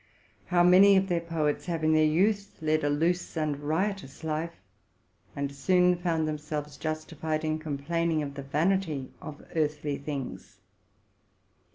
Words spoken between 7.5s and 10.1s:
com plaining of the vanity of earthly